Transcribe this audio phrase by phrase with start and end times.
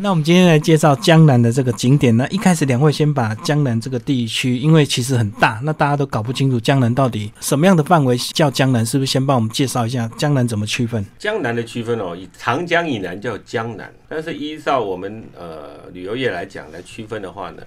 [0.00, 2.16] 那我们今天来介绍江南的这个景点。
[2.16, 11.04] 那一开始两位先把江南这个地区，因为其实很大，那大家都搞不清楚江南到底什么样的范围叫江南，是不是先帮我们介绍一下江南怎么区分？
[11.18, 17.62] 江南的区分哦，以长江以南叫江南，但是依照我们呃旅游业来讲来区分的话呢，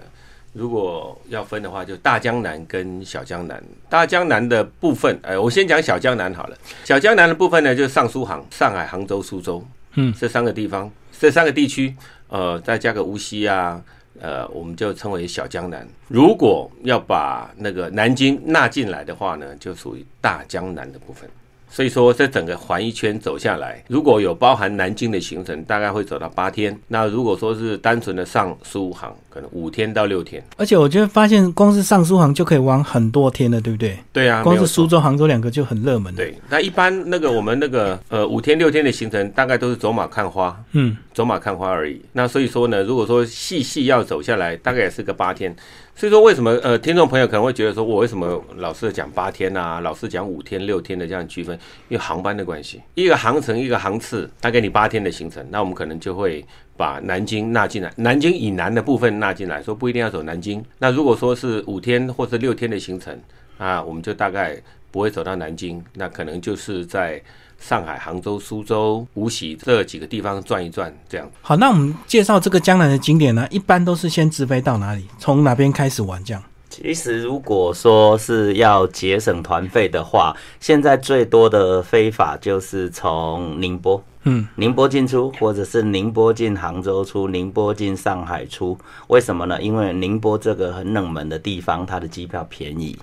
[0.54, 3.61] 如果要分的话，就大江南跟小江南。
[3.89, 6.57] 大江南的部分，呃，我先讲小江南好了。
[6.86, 10.89] 小江南的部分呢，就是上苏杭、上海、杭州、苏州，嗯，这三个地方，
[11.20, 11.93] 这三个地区，
[12.32, 13.84] 呃，再加个无锡啊，
[14.20, 15.88] 呃，我们就称为小江南。
[16.08, 21.30] 如果要把那个南京纳进来的话呢，就属于大江南的部分。
[21.71, 26.77] 所以说，这整个环一圈走下来，如果有包含南京的行程，大概会走到八天。
[26.89, 30.44] 那如果说是单纯的上苏杭，可能五天到六天。
[30.57, 33.97] 而且我觉得发现，光是上苏杭就可以玩很多天了，对不对？
[34.11, 42.02] 对啊，光是苏州、杭州两个就很热门。，对，那一般那个我们那个呃五天六天的行程，大概都是走马看花，嗯，走马看花而已。
[42.11, 45.55] 那所以说呢，如果说细细要走下来，大概也是个八天。
[45.95, 51.56] 所以说为什么呃听众朋友可能会觉得说我为什么老是讲八天啊，老是讲五天六天的这样区分？
[51.89, 56.44] 因为航班的关系，一个航程一个航次，它给你八天的行程，那我们可能就会
[56.75, 60.64] 把南京纳进来，南京以南的部分纳进来，说不一定要走南京。
[60.80, 63.19] 那如果说是五天或者六天的行程，
[63.58, 67.22] 啊，我们就大概不会走到南京，那可能就是在
[67.62, 71.30] 上海、杭州、苏州、无锡这几个地方转一转，这样。
[71.42, 76.44] 好，那我们介绍这个江南的景点呢，一般都是先直飞到哪里，从哪边开始玩这样？
[76.70, 88.78] 其实，如果说是要节省团费的话，现在最多的飞法就是从宁波，嗯，宁波进出，或者是宁波进杭州出，宁波进上海出。
[89.08, 89.62] 为什么呢？
[89.62, 92.98] 因为宁波这个很冷门的地方，它的机票便宜，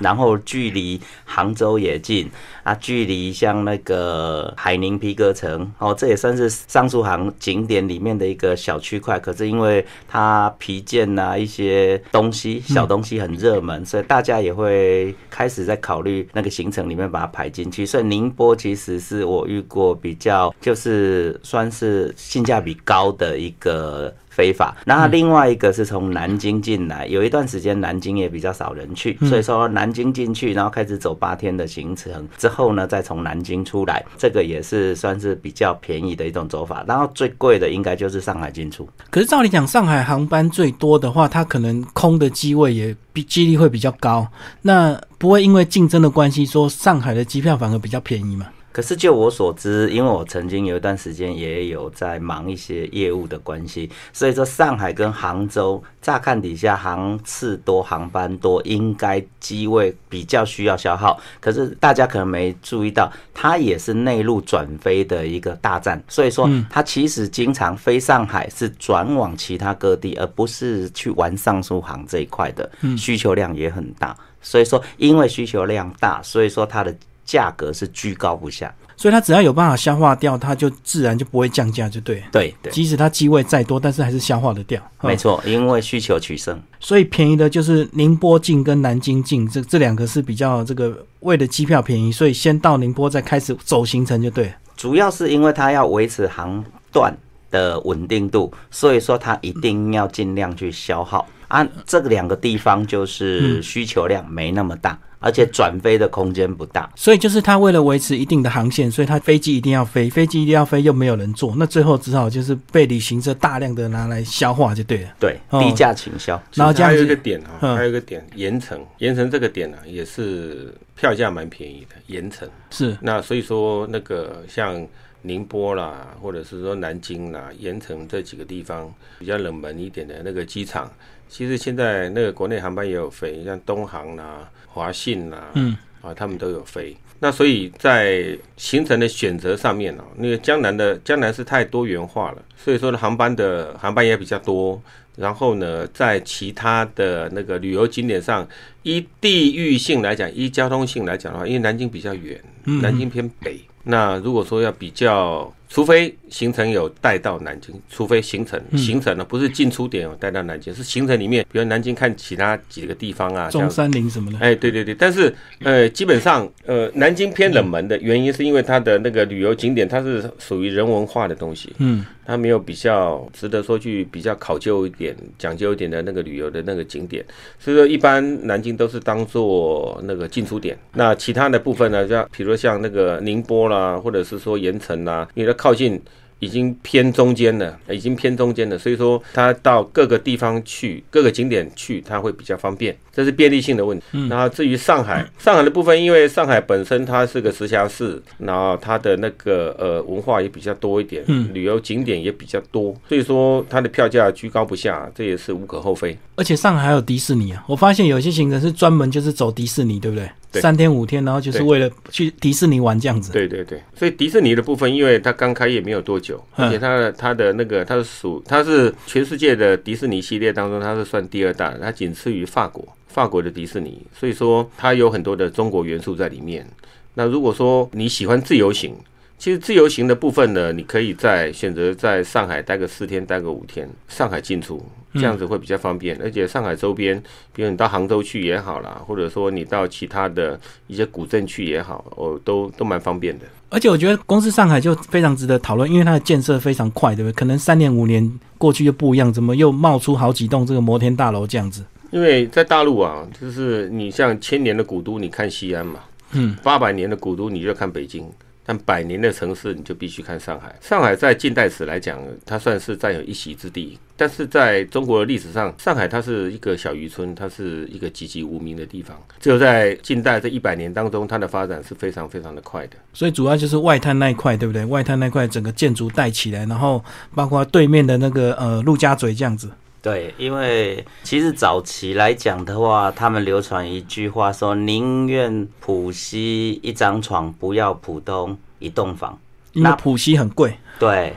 [0.00, 2.30] 然后距离杭州也近
[2.62, 9.18] 啊，距离像那个海宁皮革城哦，这也算是上述行景点里面的一个小区块。
[9.18, 17.84] 可是因为它皮件呐、一些东西小东西很热门，所以大家也会开始在考虑那个行程里面把它排进去。
[17.84, 24.74] 所以宁波其实是我遇过比较就是算是性价比高的一个非法。
[24.86, 36.82] 那另外一个是从南京进来，有一段时间南京也比较少人去，所以说南京进去，然后开始走八天的行程，之后呢再从南京出来，这个也是算是比较便宜的一种走法。
[36.88, 38.88] 然后最贵的应该就是上海进出。
[39.10, 44.26] 可是照理讲，上海航班最多的话，它可能空的机位也比几率会比较高。
[44.62, 48.46] 那不会因为竞争的关系，说上海的机票反而比较便宜嘛？
[48.72, 61.20] 可是就我所知，因为我曾经有一段时间也有在忙一些业务的关系，所以说上海跟杭州乍看底下航次多、航班多，应该机位比较需要消耗。
[61.40, 74.16] 可是大家可能没注意到，它也是内陆转飞的一个大站，所以说它其实经常飞上海是转往其他各地，而不是去玩上苏杭这一块的，需求量也很大。
[74.42, 76.94] 所以说，因为需求量大，所以说它的
[77.30, 78.74] 价格是居高不下。
[78.96, 82.22] 所以它只要有办法消化掉，它就自然就不会降价，就对。
[82.32, 84.82] 对对，即使它机位再多，但是还是消化得掉。
[85.02, 86.60] 嗯没错，因为需求取胜。
[86.80, 94.52] 所以便宜的就是宁波进跟南京进，这这两个是比较这个为了机票便宜，所以先到宁波再开始走行程就对。
[94.76, 97.16] 主要是因为它要维持航段
[97.50, 101.68] 的稳定度，所以说它一定要尽量去消耗啊。
[101.86, 106.90] 这两个地方就是需求量没那么大，而且转飞的空间不大。
[106.96, 115.08] 所以就是他为了维持一定的航线，所以他飞机一定要飞，飞机一定要飞，又没有人坐，那最后只好就是被旅行社大量的拿来消化就对了。
[115.18, 116.40] 对，哦低价倾销。
[116.54, 121.96] 然后还有一个点哈、嗯还有一个点，盐城，盐城这个点呢、也是票价蛮便宜的。
[122.06, 124.86] 盐城，是那所以说那个像
[125.22, 130.90] 宁波啦，或者是说南京啦、盐城这几个地方比较冷门一点的那个机场，
[131.30, 136.94] 其实现在那个国内航班也有飞，像东航啦、华信啦，嗯，啊，他们都有飞。
[137.20, 144.82] 那所以在行程的选择上面哦，那个江南的江南是太多元化了，所以说呢，航班的航班也比较多。
[145.16, 148.46] 然后呢，在其他的那个旅游景点上，
[148.84, 153.60] 依地域性来讲，依交通性来讲的话，因为南京比较远，南京偏北。
[153.82, 164.38] 那如果说要比较，除非行程有带到南京，除非行程行程呢不是进出点有带到南京，是行程里面，比如南京看其他几个地方啊，中山陵什么的。
[164.40, 165.32] 哎，对对对，但是
[165.62, 177.24] 呃，基本上呃，南京偏冷门的原因是因为它的那个旅游景点，它是属于人文化的东西，嗯，它没有比较值得说去比较考究一点、讲究一点的那个旅游的那个景点，
[177.60, 180.76] 所以说一般南京都是当做那个进出点。
[180.94, 186.00] 那其他的部分呢，像比如像那个宁波啦，或者是说盐城啦，因为它靠近。
[186.42, 194.04] 已经偏中间了，已经偏中间了，所以说它到各个地方去，各个景点去，它会比较方便，这是便利性的问题。
[194.30, 201.22] 然后至于上海，上海的部分，因为上海本身它是个直辖市，然后它的那个呃文化也比较多一点，
[201.52, 206.16] 旅游景点也比较多，所以说它的票价居高不下，这也是无可厚非。
[206.36, 210.26] 而且上海还有迪士尼啊，我发现有些行程是专门就是走迪士尼，对不对？
[210.52, 210.60] 对。
[210.60, 213.32] 三天五天，然后就是为了去迪士尼玩这样子。
[213.32, 216.66] 对对对，所以迪士尼的部分，因为它刚开业没有多久，嗯。
[216.66, 226.66] 而且它的它的那个它是属它是全世界的迪士尼系列当中，它是算第二大的，它仅次于法国法国的迪士尼，所以说它有很多的中国元素在里面。
[227.14, 228.94] 那如果说你喜欢自由行，
[229.36, 236.18] 其实自由行的部分呢，你可以在选择在上海待个四天，待个五天，上海进出，这样子会比较方便。
[236.22, 237.22] 而且上海周边，
[237.52, 243.46] 比如你到杭州去也好啦，或者说你到其他的一些古镇去也好，哦，都都蛮方便的。
[243.68, 247.32] 而且我觉得公司上海就非常值得讨论，因为它的建设非常快，对不对？
[247.34, 251.84] 可能三年五年过去就不一样，怎么又冒出好几栋这个摩天大楼这样子？
[252.10, 256.00] 因为在大陆啊，就是你像千年的古都，你看西安嘛，
[256.32, 258.28] 嗯，八百年的古都你就看北京，
[258.70, 260.72] 但百年的城市你就必须看上海。
[260.80, 269.20] 上海在近代史来讲，它算是占有一席之地，但是在中国的历史上，上海它是一个小渔村，它是一个籍籍无名的地方。
[269.40, 272.96] 只有在近代这一百年当中，它的发展是非常非常的快的。
[273.12, 274.84] 所以主要就是外滩那一块，对不对？
[274.84, 279.68] 外滩那块整个建筑带起来，然后包括对面的那个呃陆家嘴这样子。
[280.02, 289.38] 对，因为其实早期来讲的话，他们流传一句话说：“宁愿浦西一张床，不要浦东一栋房。
[289.74, 291.36] 那因为浦西很贵，”对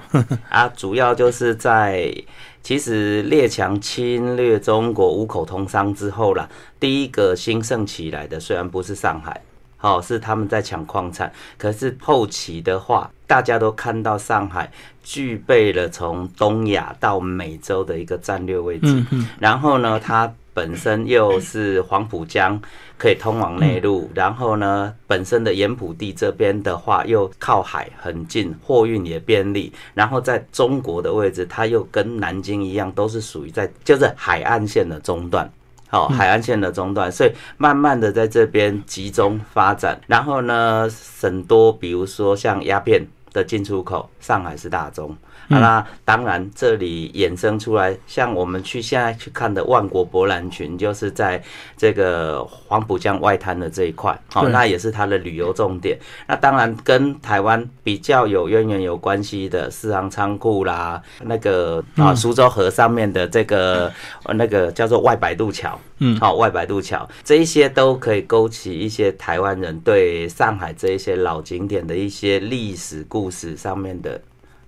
[0.50, 2.14] 啊， 主要就是在
[2.62, 6.48] 其实列强侵略中国五口通商之后啦，
[6.80, 9.42] 第一个兴盛起来的虽然不是上海。
[9.84, 14.72] 哦，是他们在抢矿产，可是后期的话，大家都看到上海
[15.04, 18.88] 具备了从东亚到美洲的一个战略位置。
[18.88, 22.62] 嗯嗯，然后呢，它本身又是黄浦江
[22.98, 29.74] 可以通往内陆，然后呢，本身的盐埔地这边的话又靠海很近，货运也便利。
[29.94, 35.52] 然后在中国的位置，它又跟南京一样，都是属于在就是海岸线的中段。
[35.94, 40.02] 好、海岸线的中段，所以慢慢的在这边集中发展。
[40.08, 40.90] 然后呢，
[41.22, 45.16] 很多比如说像鸦片的进出口，上海是大宗。
[45.50, 51.44] 啊，那当然，这里衍生出来，像我们去现在去看的万国博览群，就是在
[51.76, 56.00] 这个黄浦江外滩的这一块，好、对那也是它的旅游重点。
[56.28, 63.92] 那当然跟台湾比较有渊源、有关系的四行仓库啦，那个啊苏州河上面的这个
[64.24, 74.13] 呃那个叫做外白渡桥，嗯好、外白渡桥这一些都可以勾起一些台湾人对上海这一些老景点的一些历史故事上面的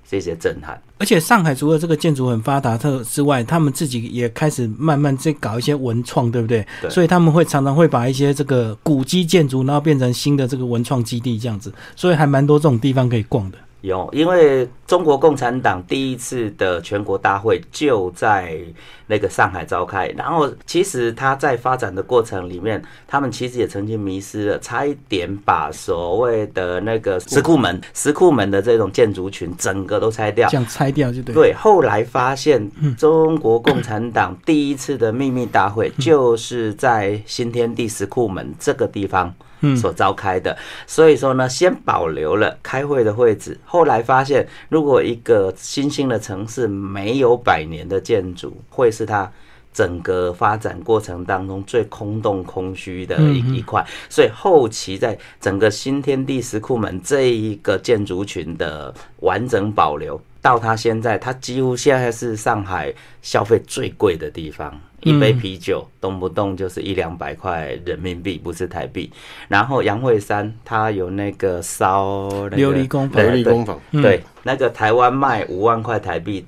[0.10, 0.82] 这些震撼。
[0.98, 6.66] 而且上海除了这个建筑很发达特之外，他们自己也开始慢慢在搞一些文创，对不对？
[6.82, 13.58] 对所以他们会常常会把一些这个古迹建筑，然后变成新的这个文创基地这样子，所以还蛮多这种地方可以逛的。
[13.82, 18.58] 有，因为中国共产党第一次的全国大会就在
[19.06, 30.58] 那个上海召开，然后其实他在发展的过程里面，他们其实也曾经迷失了，差一点把所谓的那个石库门、石库门的这种建筑群整个都拆掉这。
[30.58, 32.68] 样拆掉就对。，对，后来发现
[32.98, 39.45] 中国共产党第一次的秘密大会就是在新天地石库门这个地方嗯
[39.76, 40.58] 所召开的，
[40.88, 43.58] 所以说呢，先保留了开会的会址。
[43.66, 49.32] 后来发现，如果一个新兴的城市没有百年的建筑，会是它。
[49.76, 69.12] 整个发展过程当中最空洞空虚的一一块，所以后期在整个新天地石库门这一个建筑群的完整保留，到它现在，它几乎现在是上海消费最贵的地方，一杯啤酒动不动就是一两百块人民币，不是台币。
[69.48, 76.46] 然后杨惠山他有那个烧那个琉璃工坊琉璃工坊，对，那个台湾卖五万块台币，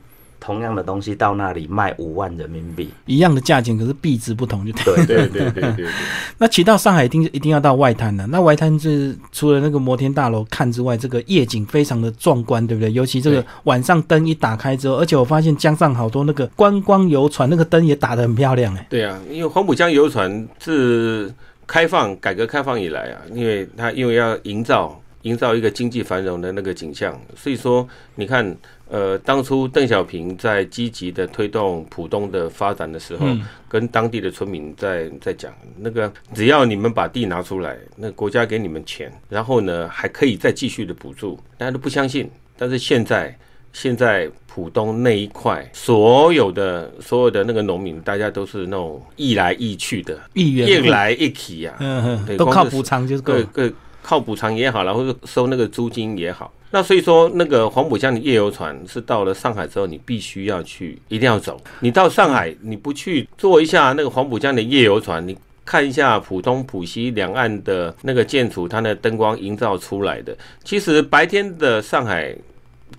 [0.48, 2.90] 同样的东西到那里卖五万人民币。
[3.06, 5.06] 一样的价钱，可是币值不同就对。
[5.06, 5.88] 对对对对对对。
[6.40, 8.26] 那骑到上海一定一定要到外滩的。
[8.28, 12.90] 那外滩是除了那个摩天大楼看之外，这个夜景非常的壮观，对不对？
[12.94, 18.88] 尤其这个晚上灯一打开之后，而且我发现江上好多那个观光游船，那个灯也打得很漂亮哎。
[18.90, 21.30] 对啊，因为黄浦江游船自
[21.66, 27.86] 开放改革开放以来啊，因为它因为要营造营造一个经济繁荣的那个景象，所以说
[28.16, 28.56] 你看，
[28.90, 43.38] 呃，当初邓小平在积极的推动浦东的发展的时候，嗯跟当地的村民在在讲，那个只要你们把地拿出来，那国家给你们钱，然后呢还可以再继续的补助，大家都不相信，但是现在
[43.74, 53.44] 现在浦东那一块所有的所有的那个农民，大家都是那种一来一去的，一来一去呀、嗯对嗯，都靠补偿就是够各。
[53.68, 56.50] 各靠补偿也好，然后是收那个租金也好。
[56.70, 61.62] 那所以说，那个黄浦江的夜游船是到了上海之后，你必须要去，一定要走。
[61.80, 72.36] 你到上海，你不去坐一下那个黄浦江的夜游船，你看一下浦东、浦西两岸的那个建筑，它的灯光营造出来的，其实白天的上海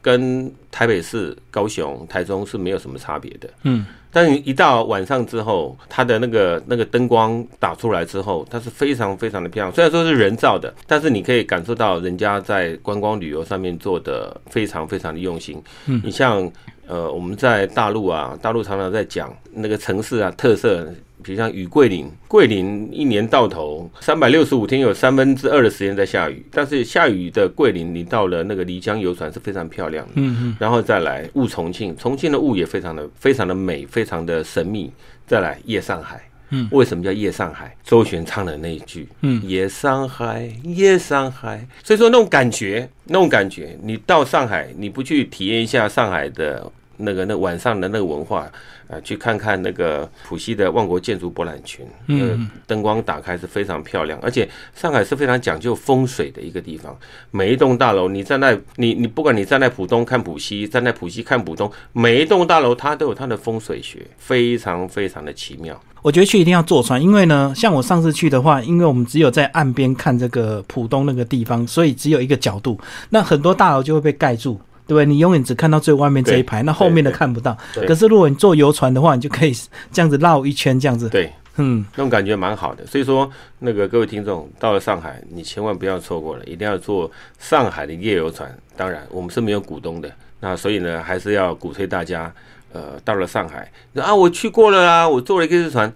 [0.01, 3.51] 跟台北市、高雄、台中是没有什么差别的。
[3.65, 3.85] 嗯，
[4.19, 9.73] 但是一到晚上之后，它的那个那个灯光打出来之后，它是非常非常的漂亮。
[9.73, 15.63] 虽然说是人造的，但是你可以感受到人家在观光旅游上面做的非常非常的用心。
[15.87, 16.51] 嗯你像
[16.89, 20.93] 呃，我们在大陆啊，大陆常常在讲那个城市啊特色。
[21.23, 30.13] 比如像雨桂林，桂林一年到头三百六十五天有三分之二的时间在下雨，但是下雨的桂林，你到了那个漓江游船是非常漂亮的。
[30.17, 34.91] 嗯嗯，然后再来雾重庆，重庆的雾也非常的非常的美，非常的神秘。
[35.27, 37.77] 再来夜上海，嗯为什么叫夜上海？
[37.85, 41.67] 周璇唱的那一句，嗯夜上海，夜上海。
[41.85, 48.51] 所以说那种感觉，那种感觉，你到上海，你不去体验一下上海的那个那晚上的那个文化，
[48.89, 56.95] 啊，去看看那个浦西的万国建筑博览群，嗯呃，灯光打开是非常漂亮，而且上海是非常讲究风水的一个地方。
[57.31, 65.81] 每一栋大楼，你站在你你不管你站在浦东看浦西，站在浦西看浦东，每一栋大楼它都有它的风水学，非常非常的奇妙。
[66.01, 72.79] 我觉得去一定要坐船，因为呢，像我上次去的话，因为我们只有在岸边看这个浦东那个地方，所以只有一个角度，
[73.11, 74.61] 那很多大楼就会被盖住。
[74.89, 75.05] 对不对？
[75.05, 77.57] 你永远只看到最外面这一排，那后面的看不到。
[77.75, 79.53] 对可是如果你坐游船的话，你就可以
[79.93, 81.11] 这样子绕一圈，这样子。
[81.11, 82.87] 对，嗯，那种感觉蛮好的。
[82.87, 88.51] 所以说，那个各位听众到了上海，你千万不要错过了，一定要坐上海的夜游船。
[88.75, 92.33] 当然，我们是没有股东的，那所以呢，还是要鼓吹大家，
[92.73, 95.93] 呃，到了上海啊，我去过了啊，我坐了一个日船，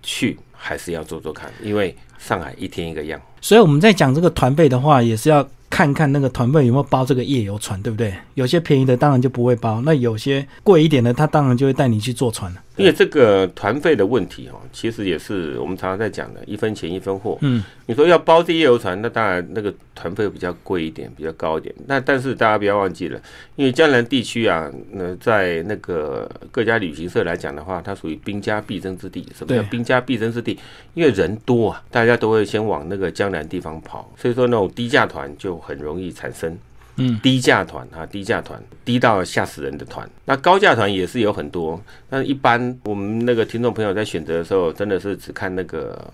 [0.00, 3.20] 去还是要做做看，因为上海一天一个样。
[3.40, 8.14] 所以我们在讲这个团费的话，也是要看看那个团费有没有包这个夜游船，对不对？
[8.34, 12.60] 有些便宜的当然就不会包，那有些贵一点的，他当然就会带你去坐船了。
[12.78, 17.36] 因为这个团费的问题哦，其实也是我们常常在讲的，一分钱一分货。
[17.40, 21.74] 嗯，你说要包这夜游船，那当然那个团费比较贵一点，比较高一点。
[21.86, 23.20] 那但是大家不要忘记了，
[23.56, 29.26] 因为江南地区啊，那在那个各家旅行社来讲的话，它属于兵家必争之地。
[29.34, 30.58] 什么叫兵家必争之地？
[30.94, 36.56] 因为人多啊，大家都会先往那个江南地方跑，所以说那种低价团就很容易产生。
[36.98, 40.08] 嗯，低价团啊，低价团，低到吓死人的团。
[40.24, 46.12] 那高价团也是有很多，但一般我们那个听众朋友在选择的时候，真的是只看那个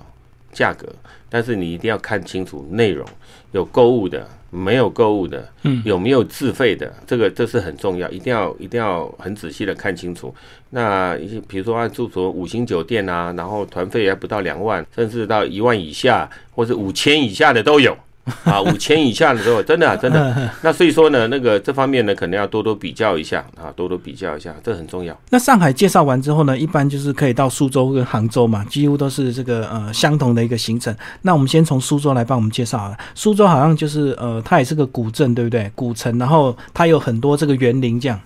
[0.53, 0.87] 价格，
[1.31, 3.07] 但是你一定要看清楚内容，
[3.53, 10.35] 有购物的，没有购物的，嗯有没有自费的，这个这是很重要，一定要一定要很仔细的看清楚。
[10.71, 17.97] 那一些比如说按住所五星酒店啊，然后团费还不到两万，甚至到一万以下，或是五千以下的都有。
[18.45, 20.51] 啊，五千以下的时候，真的、啊、 真的。
[20.63, 25.15] 那所以说呢，那个这方面呢，可能要多多比较一下啊，多多比较一下，这很重要。
[25.29, 30.97] 那上海介绍完之后呢，一般就是可以到苏州跟杭州嘛，几乎都是这个呃相同的一个行程。
[31.21, 32.97] 那我们先从苏州来帮我们介绍好了。
[33.15, 35.71] 苏州好像就是呃，它也是个古镇，对不对？
[35.75, 38.19] 古城，然后它有很多这个园林这样。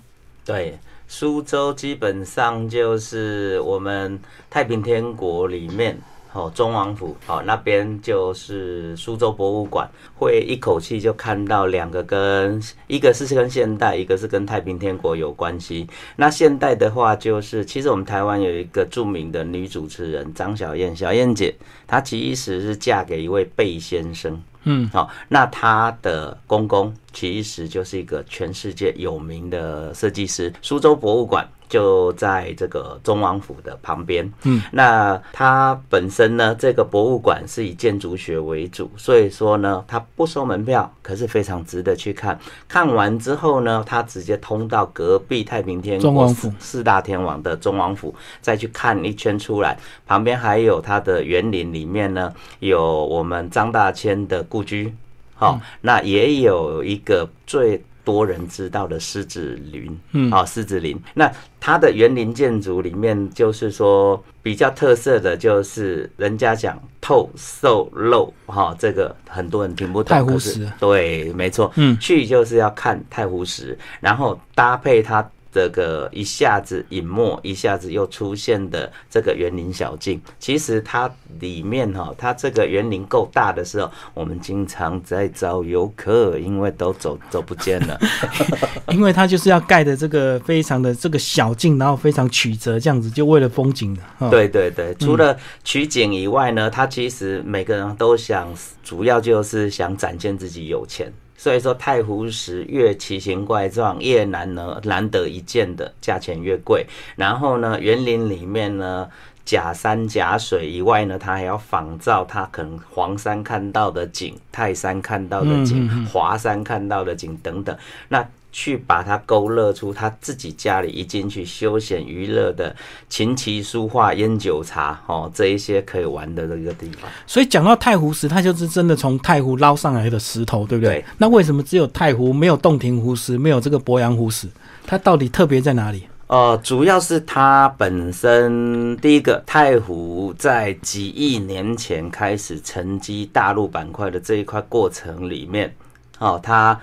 [0.44, 0.78] 对，
[1.08, 4.16] 苏州基本上就是我们
[4.48, 5.98] 太平天国里面。
[6.38, 15.88] 哦，中王府哦，那边就是苏州博物馆，会一口气就看到两个跟一个是跟现代，一个是跟太平天国有关系。
[16.14, 21.52] 那现代的话，就是其实我们台湾有一个著名的女主持人张小燕，小燕姐，
[21.88, 24.40] 她其实是嫁给一位贝先生。
[24.64, 30.52] 嗯，好、那她的公公其实就是一个全世界有名的设计师。
[30.62, 34.32] 苏州博物馆就在这个中王府的旁边。
[34.44, 42.38] 嗯，那它本身呢，这个博物馆是以建筑学为主，所以说呢，它不收门票，可是非常值得去看。
[42.66, 54.94] 看完之后呢，它直接通到隔壁太平天国王府四大天王的中王府，再去看一圈出来，旁边还有它的园林里面呢，有我们张大千的故居，
[55.34, 60.98] 好、那也有一个最多人知道的狮子林，嗯好、狮子林。
[61.12, 70.08] 那它的园林建筑里面，就是说比较特色的就是人家讲透瘦肉，哈、这个很多人听不懂。
[70.08, 87.98] 太湖石对，没错，嗯去就是要看太湖石，然后搭配它这个一下子隐没，一下子又出现的这个园林小径，其实它里面哈，它这个园林够大的时候，我们经常在找游客，因为都走走不见了。
[88.92, 94.02] 因为它就是要盖的这个非常的这个小径，然后非常曲折，这样子就为了风景的。
[94.18, 98.52] 哦，对对对，除了取景以外呢，它其实每个人都想，
[98.82, 101.12] 主要就是想展现自己有钱。
[101.38, 106.84] 所以说，太湖石越奇形怪状，越难呢难得一见的价钱越贵。
[107.14, 109.08] 然后呢，园林里面呢，
[109.44, 117.74] 假山假水以外呢，它还要仿造它可能黄山看到的景、泰山看到的景、华山看到的景等等。
[118.08, 118.28] 那
[118.60, 122.74] 去把它勾勒出他自己家里一进去休闲娱乐的
[123.08, 127.08] 琴棋书画烟酒茶哦，这一些可以玩的这个地方。
[127.24, 130.94] 所以讲到太湖石，它就是真的从太湖捞上来的石头，对不对？
[130.94, 134.48] 对那为什么只有太湖，没有洞庭湖石，没有这个鄱阳湖石？
[134.84, 136.08] 它到底特别在哪里？
[136.26, 145.72] 呃，主要是它本身第一个太湖在几亿年前开始沉积大陆板块的这一块过程里面，
[146.18, 146.78] 哦，它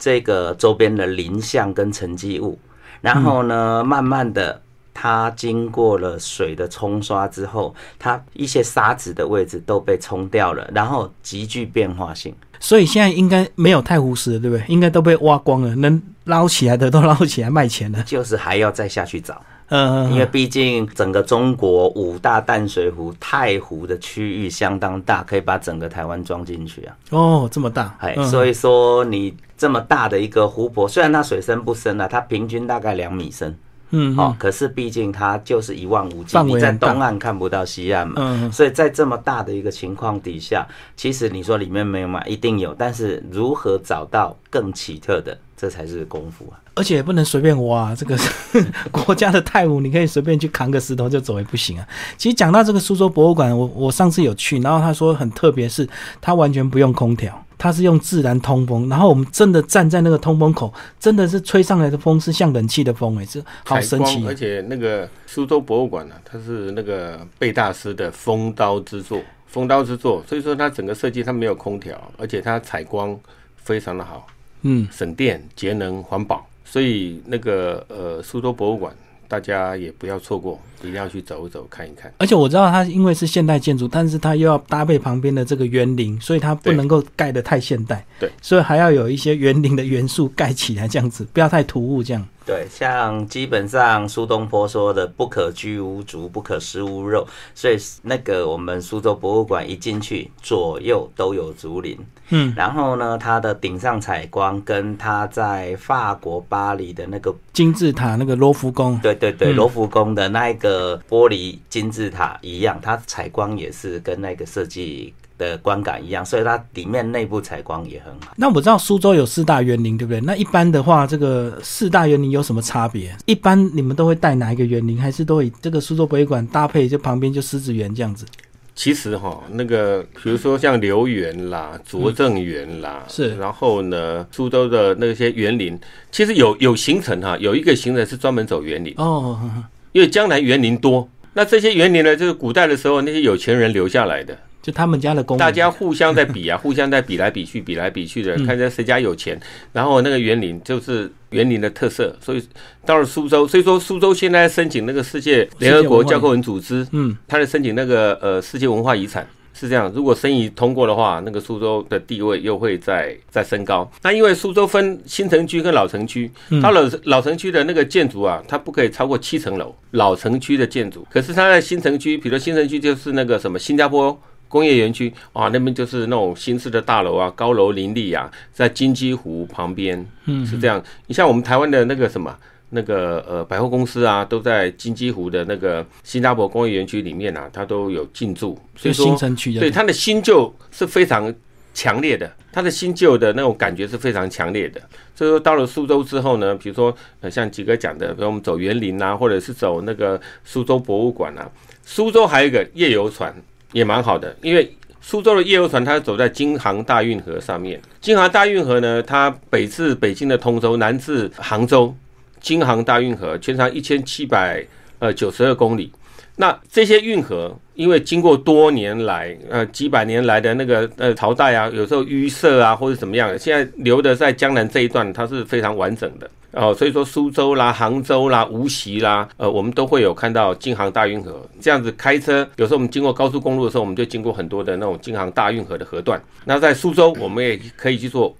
[0.00, 2.58] 这个周边的林相跟沉积物，
[3.00, 4.60] 然后呢，慢慢的
[4.94, 12.34] 它经过了水的冲刷之后，它一些沙子的位置都被冲掉了，然后极具变化性。
[12.58, 14.64] 所以现在应该没有太湖石了，对不对？
[14.68, 18.02] 应该都被挖光了，能捞起来的都捞起来卖钱了。
[18.02, 19.40] 就是还要再下去找，
[19.70, 26.96] 嗯，因为毕竟整个中国五大淡水湖，太湖的区域相当大，可以把整个台湾装进去啊。
[27.10, 33.56] 哦，这么大，哎，嗯所以说你这么大的一个湖泊，虽然它水深不深啊，它平均大概两米深，
[33.90, 46.56] 嗯，哦，可是毕竟它就是一望无际，你在东岸看不到西岸嘛，嗯，所以在这么大的一个情况底下，其实你说里面没有嘛，一定有，但是如何找到更奇特的，这才是功夫啊。
[46.74, 48.16] 而且也不能随便挖，这个
[48.90, 51.86] 国家的泰晤，你可以随便去扛个石头就走也不行啊。
[52.16, 55.86] 其实讲到这个苏州博物馆，我我上次有去，然后他说很特别，是
[56.20, 73.18] 它完全不用空调，它是用自然通风，然后我们真的站在那个通风口，真的是吹上来的风是像冷气的风、哎，这好神奇、而且那个苏州博物馆呢、它是那个贝大师的风刀之作，风刀之作，所以说它整个设计它没有空调，而且它采光
[73.56, 74.26] 非常的好，
[74.62, 78.94] 嗯，省电、节能、环保，所以那个呃苏州博物馆
[79.26, 82.12] 大家也不要错过，一定要去走一走看一看。
[82.18, 88.04] 而且我知道它因为是现代建筑，但是它又要搭配旁边的这个园林，所以它不能够盖得太现代。
[88.18, 92.26] 对，所以还要有一些园林的元素盖起来，这样子不要太突兀，这样。
[92.46, 101.96] 对，像基本上苏东坡说的“不可居无竹，不可食无肉”，所以那个我们苏州博物馆一进去，左右都有竹林。
[102.30, 110.69] 嗯，然后呢，它的顶上采光跟它在法国巴黎的那个，金字塔那个罗浮宫，对对对，嗯罗浮宫的那一个
[111.08, 118.32] 玻璃金字塔一样，它采光也是跟那个设计的观感一样，所以它里面内部采光也很好。
[118.36, 120.20] 那我知道苏州有四大园林，对不对？
[120.20, 123.16] 那一般的话，这个四大园林有什么差别？
[123.26, 128.26] 一般你们都会带哪一个园林，还是都以这个苏州博物馆搭配，就旁边就狮子园这样子？
[128.72, 135.78] 其实哈，那个比如说像留园啦、拙政园啦，是然后呢，苏州的那些园林，
[136.10, 141.08] 其实有有行程哈，有一个行程是专门走园林，哦，呵呵因为江南园林多。
[141.34, 149.40] 那这些园林呢，就是古代的时候那些有钱人留下来的，就他们家的公大家互相在比啊， 互相在比来比去，比来比去的，看在谁家有钱。
[149.72, 152.42] 然后那个园林就是园林的特色，所以
[152.84, 159.24] 到了苏州，所以说苏州现在申请那个世界联合国教科文组织，嗯，他在申请那个呃世界文化遗产。
[159.60, 163.86] 是这样，如果申遗通过的话，那个苏州的地位又会再再升高。
[164.00, 166.30] 那因为苏州分新城区跟老城区，
[166.62, 169.74] 它老老城区的那个建筑啊，它不可以超过七层楼。
[169.90, 174.18] 老城区的建筑，可是它在新城区，比如新城区就是那个什么新加坡
[174.48, 180.82] 工业园区啊，那边就是那种新式的大楼啊，高楼林立啊，在金鸡湖旁边，嗯，是这样。
[181.06, 182.34] 你像我们台湾的那个什么。
[182.70, 191.32] 那个呃百货公司啊，都在金鸡湖的那个新加坡工业园区里面啊，它都有进驻，所以说新城区的，对它的新旧是非常
[191.74, 194.80] 强烈的，它的新旧的那种感觉是非常强烈的。
[195.14, 201.50] 所以说到了苏州之后呢，比如说呃像吉哥讲的，比如我们走园林啊，或者是走那个苏州博物馆啊，
[201.84, 203.34] 苏州还有一个夜游船
[203.72, 204.72] 也蛮好的，因为。
[205.02, 207.80] 苏州的夜游船，它走在京杭大运河上面。
[208.02, 211.92] 京杭大运河呢，它北至北京的通州，南至杭州。
[212.40, 214.64] 京杭大运河全长一千七百
[214.98, 215.92] 呃九十二公里。
[216.36, 226.30] 那这些运河，因为经过多年来呃几百年来的那个呃朝代啊，有时候淤塞啊或者怎么样，现在留的在江南这一段，它是非常完整的。
[226.52, 232.48] 哦，所以说苏州啦、杭州啦、无锡啦，呃，我们都会有看到京杭大运河这样子开车。
[232.56, 236.20] 有时候我们经过高速公路的时候，我们就经过很多的那种京杭大运河的河段。
[236.44, 238.34] 那在苏州，我们也可以去做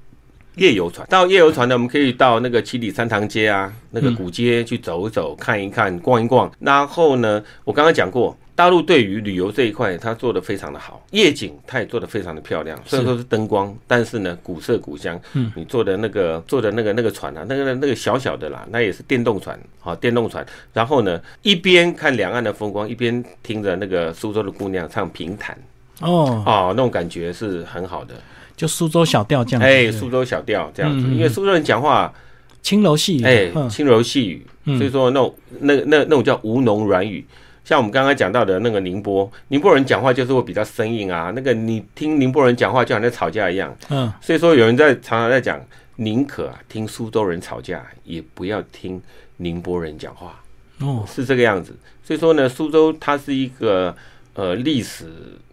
[0.56, 1.06] 夜游船。
[1.08, 6.50] 到夜游船呢，我们可以到那个七里三塘街啊，那个古街去走一走、看一看、逛一逛。
[6.58, 8.36] 然后呢，我刚刚讲过。
[8.52, 12.78] 大陆对于旅游这一块，它做的非常的好，夜景它也做的非常的漂亮。
[12.84, 15.18] 虽然说是灯光，但是呢，古色古香。
[15.32, 20.44] 嗯，你坐的那个坐的那个那个船啊，那个那个小小的啦，那也是电动船，好电动船。
[20.74, 25.56] 然后呢，一边看两岸的风光，一边听着那个苏州的姑娘唱评弹。
[26.02, 28.14] 哦哦，那种感觉是很好的，
[28.60, 29.62] 就苏州小调这样。
[29.62, 32.12] 哎，苏州小调这样子，因为苏州人讲话
[32.60, 34.46] 轻柔细语，哎，轻柔细语，
[34.76, 37.24] 所以说那种那那那种叫吴侬软语。
[37.64, 41.32] 像我们刚刚讲到的那个宁波，宁波人讲话就是会比较生硬啊。
[41.34, 43.74] 那个你听宁波人讲话，就好像吵架一样。
[43.88, 45.58] 嗯，所以说有人在常常在讲，
[45.96, 49.00] 宁可啊听苏州人吵架，也不要听
[49.38, 50.38] 宁波人讲话。
[50.80, 51.74] 哦，是这个样子。
[52.04, 53.96] 所以说呢，苏州它是一个
[54.34, 55.06] 呃历史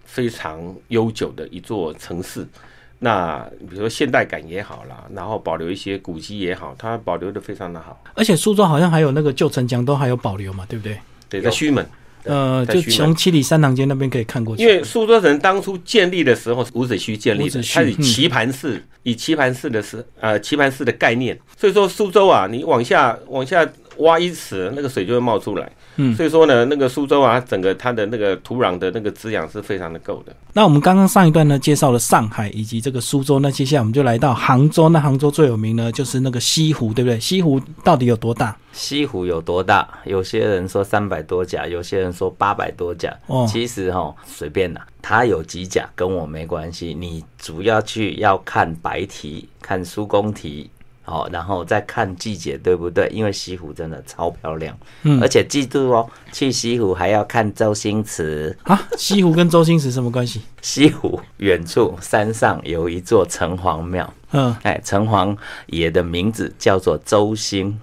[0.03, 2.45] 非常悠久的一座城市。
[2.99, 8.01] 那比如说现代感也好啦，然后保留一些古迹也好，它保留的非常的好。
[8.13, 10.97] 而且苏州好像还有那个旧城墙都还有保留嘛，对不对？
[11.29, 11.85] 对，在胥门。
[12.23, 14.61] 呃，就从七里三塘街那边可以看过去。
[14.61, 23.65] 因为苏州城当初建立的时候，五子胥建立的，它以棋盘式，以棋盘式的是呃棋盘式的概念，所以说苏州啊，你往下往下
[23.99, 25.71] 挖一尺，那个水就会冒出来。
[25.95, 30.35] 嗯，所以说呢，那个苏州啊，整个它的那个土壤的那个滋养是非常的够的。
[30.53, 34.89] 那我们刚刚上一段呢，介绍了上海以及这个苏州，那接下来我们就来到杭州。
[34.89, 37.19] 那杭州最有名呢，就是那个西湖，对不对？
[37.19, 38.55] 西湖到底有多大？
[38.71, 39.87] 西湖有多大？
[40.05, 43.11] 有些人说三百多甲，有些人说八百多甲。
[43.25, 46.93] 哦，其实哈，随便啦，它有几甲跟我没关系。
[46.93, 50.69] 你主要去要看白题，看苏公题。
[51.09, 53.07] 好，然后再看季节对不对？
[53.13, 58.77] 因为西湖真的超漂亮，嗯，而且记住哦，去西湖还要看周星驰啊。
[58.97, 60.41] 西湖跟周星驰什么关系？
[60.61, 65.33] 西湖远处山上有一座城隍庙，嗯，哎，城隍
[65.67, 67.79] 爷的名字叫做周兴。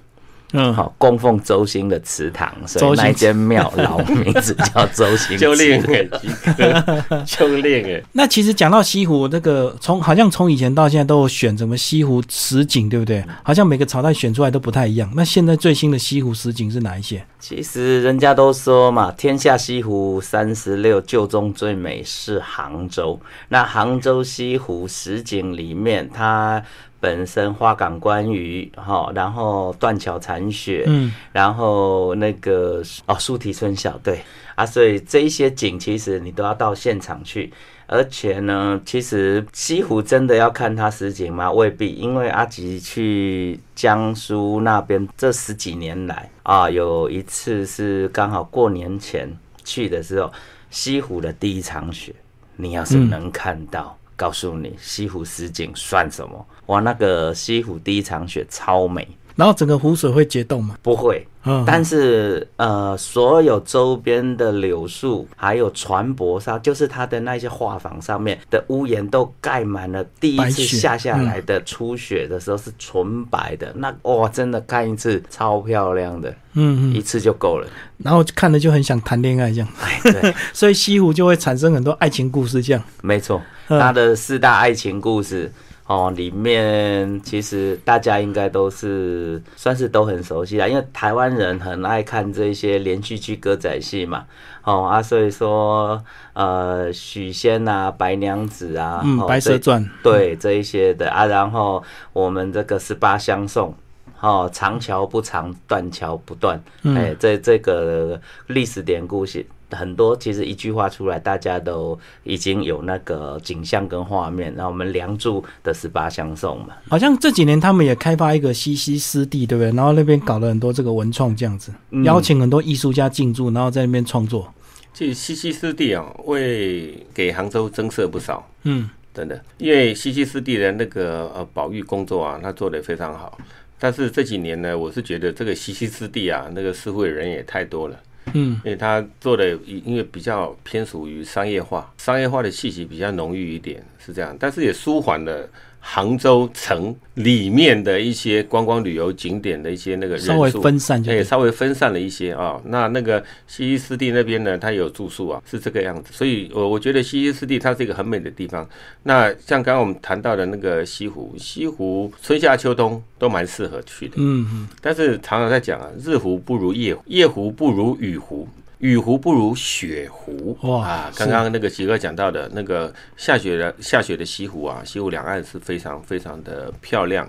[0.57, 5.37] 嗯，好，供奉周星的祠堂，所以那间庙老名字叫周星。
[5.37, 8.01] 修炼哎，修炼哎。
[8.13, 13.25] 那其实讲到西湖，那个从好像从以前到现在都有选什么西湖十景，对不对？
[13.43, 15.11] 好像每个朝代选出来都不太一样。
[15.17, 17.27] 那现在最新的西湖十景是哪一些？
[17.41, 23.21] 其实人家都说嘛，天下西湖三十六，旧中最美是杭州。
[23.49, 26.63] 那杭州西湖十景里面，它。
[27.05, 34.23] 本身花港观鱼哈，然后断桥残雪，嗯，然后那个哦，苏堤春晓，对
[34.55, 37.53] 啊，所以这一些景其实你都要到现场去，
[37.87, 41.53] 而且呢，其实西湖真的要看它实景吗？
[41.53, 49.31] 未必，因为阿吉去江苏那边这十几年来啊，有一次是刚好过年前
[49.63, 50.33] 去的时候，
[50.71, 52.15] 西湖的第一场雪，
[52.57, 53.95] 你要是能看到。
[54.17, 56.47] 告诉你，西湖十景算什么？
[56.67, 60.77] 哇，那个西湖第一场雪超美，然后整个湖水会结冻吗？
[60.83, 77.69] 不会，嗯，但是呃，所有周边的柳树，还有船舶上，就是它的那些画舫上面的屋檐都盖满了第一次下下来的初雪的时候是纯白的，那哇，真的看一次超漂亮的，嗯嗯，一次就够了，
[77.99, 83.43] 然后看了就很想谈恋爱这样，哎，对， 所以西湖就会产生很多爱情故事这样，没错。
[83.67, 85.51] 它的四大爱情故事
[85.87, 94.25] 哦，里面其实大家应该都是算是都很熟悉啦，因为台湾人很爱看这些连续剧歌仔戏嘛，
[94.63, 103.75] 哦啊，所以说呃许仙啊、白娘子啊，嗯，白蛇传，对这一些的啊，然后我们这个十八相送，
[104.21, 109.45] 哦，长桥不长，断桥不断，哎，这这个历史典故是。
[109.71, 114.55] 很多其实一句话出来，大家都已经有那个景象跟画面。
[114.55, 119.73] 然后我们梁祝的十八相送嘛，好像这几年他们也开发一个西溪湿地，对不对？
[119.73, 121.73] 然后那边搞了很多这个文创这样子，
[122.05, 124.53] 邀请很多艺术家进驻，然后在那边创作。
[124.93, 128.49] 其实西溪湿地啊，为给杭州增色不少。
[128.63, 133.37] 嗯，真的，因为西溪湿地的那个呃保育工作啊，他做的非常好。
[133.77, 137.97] 但是这几年呢，我是觉得这个西溪湿地啊，那个社会人也太多了。
[138.33, 144.37] 嗯，因为他做的因为比较偏属于商业化，商业化的气息比较浓郁一点，是这样。
[144.41, 145.49] 但是也舒缓了
[145.87, 151.25] 杭州城里面的一些观光旅游景点的一些那个人数稍微分散就哎，对。
[151.25, 156.11] 稍微分散了一些啊、那那个西西湿地那边呢，它有住宿啊，是这个样子。
[156.11, 158.67] 所以，我我觉得西西湿地它是一个很美的地方。
[159.03, 164.15] 那像刚刚我们谈到的那个西湖，西湖春夏秋冬都蛮适合去的。
[164.17, 168.49] 嗯嗯，但是常常在讲啊，日湖不如夜湖，夜湖不如雨湖。
[168.79, 171.13] 雨湖不如雪湖哇啊！
[171.17, 177.29] 刚刚那个杰哥讲到的那个下雪的下雪的西湖啊，西湖两岸是非常非常的漂亮。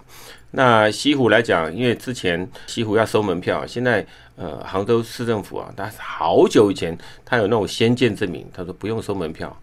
[0.52, 4.06] 那西湖来讲，因为之前西湖要收门票，现在
[4.36, 9.56] 呃杭州市政府啊，他好久以前他有那种先见之明，他说不用收门票，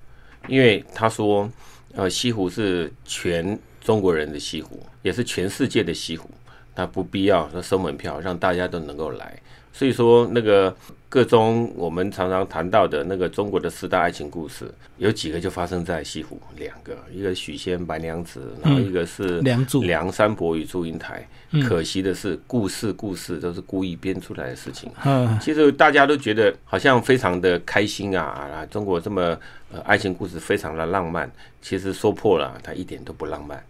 [0.49, 1.51] 因为他说
[1.95, 6.31] 呃西湖是全中国人的西湖，也是全世界的西湖，
[6.75, 9.38] 他不必要说收门票，让大家都能够来。
[9.73, 10.75] 所以说那个
[11.09, 21.27] 各中我们常常谈到的那个中国的四大爱情故事，有几个就发生在西湖，两个，一个许仙白娘子，然后一个是梁祝梁山伯与祝英台。
[21.63, 24.91] 可惜的是，故事故事都是故意编出来的事情。
[25.05, 28.67] 嗯，其实大家都觉得好像非常的开心啊啊！
[28.67, 29.39] 中国这么
[29.71, 31.31] 呃爱情故事非常的浪漫，
[31.61, 33.63] 其实说破了，它一点都不浪漫，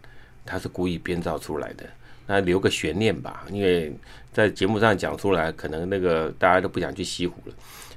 [0.45, 1.83] 它是故意编造出来的。
[2.25, 3.93] 那留个悬念吧，因为
[4.33, 7.53] 在节目上讲出来，可能那个大家都不想去西湖了。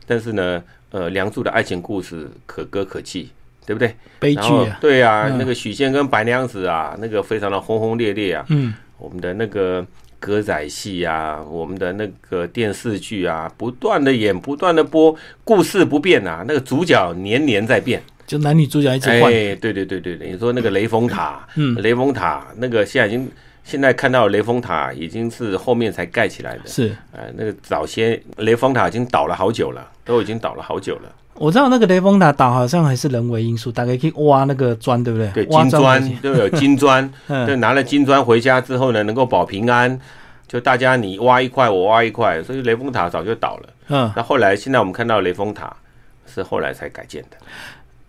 [0.06, 3.30] 但是呢，呃，梁祝的爱情故事可歌可泣，
[3.66, 3.92] 对不对？
[4.20, 8.44] 悲剧啊，对啊，嗯那个许仙跟白娘子啊，那个非常的轰轰烈烈啊。
[8.50, 9.84] 嗯，我们的那个
[10.20, 18.00] 歌仔戏啊，我们的那个电视剧啊，不断的演，不断的播，故事不变啊，那个主角年年在变。
[18.26, 23.28] 就男女主角一直换，哎，对对对对对，你说那个雷峰塔，嗯雷峰塔那个现在已经。
[23.66, 26.96] 现在看到雷峰塔已经是后面才盖起来的，是。
[27.10, 31.12] 呃，那个早先雷峰塔已经倒了好久了，都已经倒了好久了。
[31.34, 35.28] 我知道那个雷峰塔倒好像还是人为因素，大概可以挖那个砖，对不对？
[35.32, 37.44] 对，金砖都有金砖， 嗯。
[37.44, 39.98] 对，拿了金砖回家之后呢，能够保平安，
[40.46, 43.68] 就大家你挖一块，我挖一块，所以雷峰塔早就倒了。
[43.88, 45.76] 嗯，那后来现在我们看到雷峰塔
[46.24, 47.36] 是后来才改建的，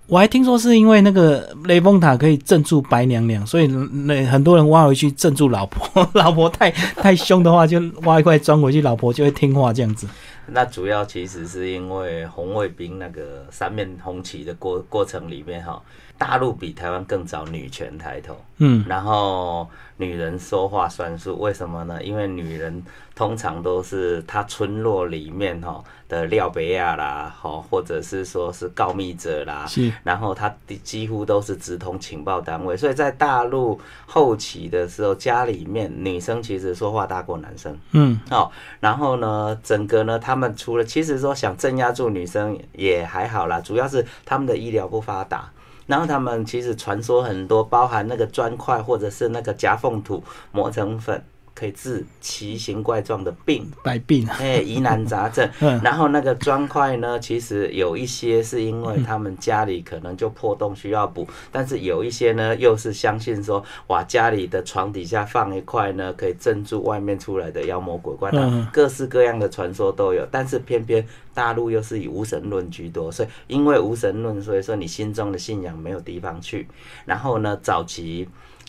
[0.07, 10.07] 我还听说是因为那个雷峰塔可以镇住白娘娘，所以那很多人挖回去镇住老婆， 老婆太太凶的话，就挖一块砖回去，老婆就会听话这样子。
[10.49, 15.81] 那主要其实是因为红卫兵那个三面红旗的过过程里面哈，
[16.17, 22.03] 大陆比台湾更早女权抬头，嗯，然后女人说话算数，为什么呢？
[22.03, 22.83] 因为女人
[23.15, 30.53] 通常都是她村落里面哈的廖北亚啦，哈，或者是说是告密者啦，是然后她
[30.83, 37.77] 几乎都是直通情报单位，所以在大陆后期的时候，家里面女生其实说话大过男生。
[37.91, 38.49] 嗯哦，
[38.79, 45.51] 然后呢，整个呢，他们除了其实说想镇压住女生也还好啦，主要是他们的医疗不发达。
[45.87, 51.23] 然后他们其实传说很多，包含那个砖块或者是那个夹缝土磨成粉，
[51.57, 55.49] 可以治奇形怪状的病，百病， 哎，疑难杂症。
[55.59, 70.27] 嗯然后那个砖块呢，其实有一些是因为他们家里可能就破洞需要补，但是有一些呢，又是相信说，哇，家里的床底下放一块呢，可以镇住外面出来的妖魔鬼怪，嗯各式各样的传说都有。
[70.29, 76.67] 但是偏偏大陆又是以无神论居多，所以因为无神论，所以说你心中的信仰没有地方去。
[77.05, 78.27] 然后呢，早期。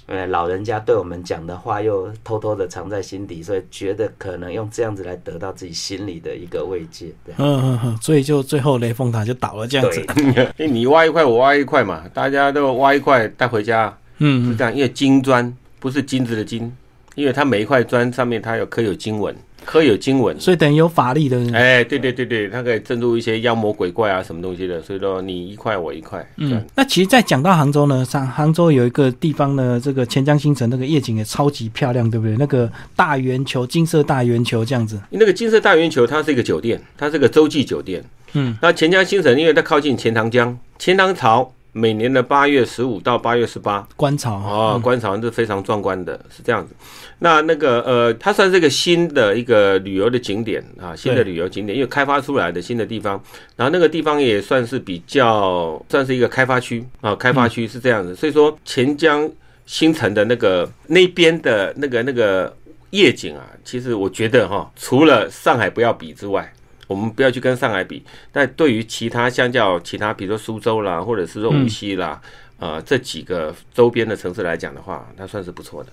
[0.09, 7.13] 呃，老人家对我们讲的话又偷偷的藏在心底，所以觉得可能用这样子来得到自己心里的一个慰藉。
[7.27, 10.01] 对嗯嗯嗯，所以就最后雷峰塔就倒了这样子。
[10.07, 10.25] 对，
[10.57, 14.75] 因为你挖一块，我挖一块嘛，大家都挖一块带回家，嗯是嗯，这样。
[14.75, 16.75] 因为金砖不是金子的金，
[17.15, 19.37] 因为它每一块砖上面它有刻有经文，
[19.69, 20.41] 刻有经文。
[20.41, 21.53] 所以等于有法力的人。
[21.53, 24.81] 哎，对对对对，它可以镇住一些妖魔鬼怪啊，什么东西的。
[24.81, 32.35] 所以说你一块我一块，嗯，那其实，在讲到杭州呢，上杭州有一个地方呢，这个钱江新城那个夜景也超级漂亮，对不对？
[32.39, 34.99] 那个大圆球，金色大圆球这样子。
[35.11, 38.03] 那个金色大圆球，它是一个酒店，它是个洲际酒店。
[38.33, 46.75] 嗯，那钱江新城，因为它靠近钱塘江，钱塘潮每年的八月十五到八月十八，观潮啊，观潮是非常壮观的，是这样子。
[47.21, 53.23] 那那个呃，它算是一个新的一个旅游的景点啊，新的旅游景点，因为开发出来的新的地方，
[53.57, 58.15] 然后那个地方也算是比较算是一个开发区啊，开发区是这样子。
[58.17, 59.31] 所以说钱江
[59.67, 62.57] 新城的那个那边的那个那个
[62.91, 66.53] 夜景啊，其实我觉得哈，除了上海不要比之外。
[66.89, 72.21] 我们不要去跟上海比，但对于其他相较其他，比如说苏州啦，或者是说无锡啦，
[72.59, 75.91] 呃，这几个周边的城市来讲的话，那算是不错的。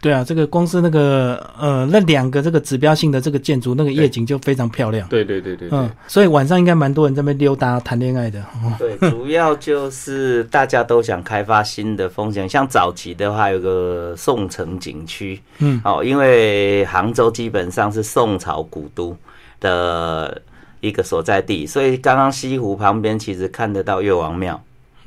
[0.00, 5.08] 对啊，这个光是那个呃那两个这个指标性的这个建筑，那个夜景就非常漂亮。
[5.08, 5.76] 对对对对对。
[5.76, 8.40] 嗯，所以晚上应该蛮多人在那边溜达谈恋爱的。
[8.40, 19.16] 哦对， 主要就是大家都想开发新的风景，像早期的话有个宋城景区，嗯，哦，因为杭州基本上是宋朝古都
[19.60, 20.42] 的
[20.80, 24.62] 一个所在地，所以刚刚西湖旁边其实看得到岳王庙。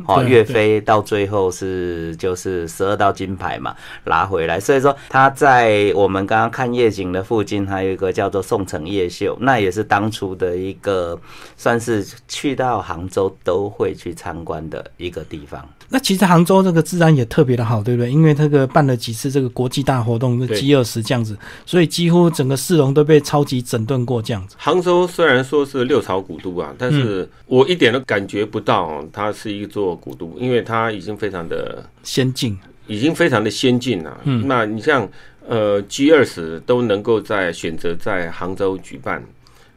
[0.07, 11.19] 哦，岳飞到最后是就是十二道金牌嘛拿回来，所以说他在我们刚刚看夜景的附近还有一个叫做宋城夜秀，那也是当初的一个
[11.55, 15.63] 算是去到杭州都会去参观的一个地方。
[15.93, 18.09] 那其实杭州这个治安也特别的好，对不对？
[18.09, 20.57] 因为这个办了几次这个国际大活动，对。
[20.57, 24.55] G 二十这样子，所以几乎整个市容都被超级整顿过这样子。
[24.57, 34.47] 杭州虽然说是六朝古都啊，但是我一点都感觉不到哦它是一座古都，因为它已经非常的先进，已经非常的先进了、嗯。
[34.47, 35.05] 那你像
[35.47, 39.21] 呃 G 二十都能够在选择在杭州举办，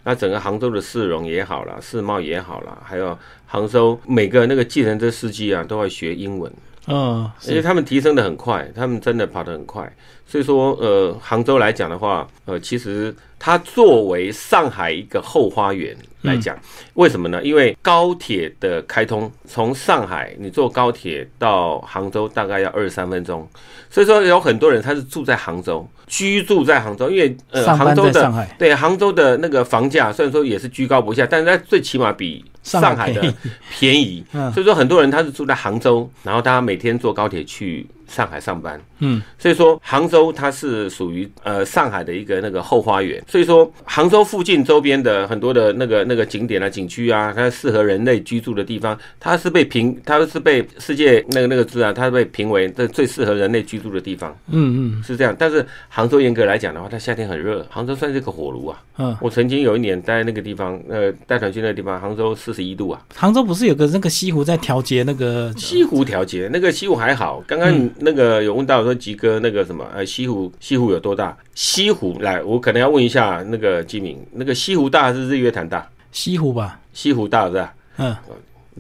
[0.05, 6.53] 那整个杭州的市容也好了，世贸也好了，还有杭州每个那个计程车司机啊都要学英文，
[6.87, 9.90] 嗯，因为他们提升的很快，他们真的跑得很快。
[10.27, 16.59] 所以说，呃，杭州来讲的话，呃，其实它作为上海一个后花园来讲，
[16.94, 17.42] 为什么呢？
[17.42, 23.47] 因为高铁的开通，从上海你坐高铁到杭州大概要二十三分钟，
[23.90, 33.33] 所以说有很多人他是住在杭州，居住在杭州，因为呃，杭州的对杭州的那个房价虽然说也是居高不下，但是它最起码比上海的
[33.79, 34.53] 便宜，嗯。
[34.53, 38.81] 所以说很多人他是住在杭州，然后他每天坐高铁去上海上班。
[39.01, 55.35] 嗯，所以说杭州它是属于呃上海的一个那个后花园，所以说杭州附近周边的很多的那个那个景点啊、景区啊，它适合人类居住的地方，它是被评，它是被世界那个那个字啊，它被评为这最适合人类居住的地方，嗯嗯是这样。
[55.38, 58.81] 但是杭州严格来讲的话，它夏天很热，杭州算是个火炉啊。
[58.97, 63.03] 嗯，我曾经有一年待在那个地方，呃，带团去那个地方，杭州四十一度啊。
[63.14, 71.37] 杭州不是有个那个西湖在调节那个西湖调节那个西湖还好，刚刚你那个有问到说吉哥那个什么呃西湖西湖有多大？
[71.55, 75.89] 西湖来，我可能要问一下那个基民，那个西湖大还是日月潭大？
[76.13, 76.81] 西湖吧？
[76.93, 77.75] 西湖大是吧？
[77.97, 78.17] 嗯，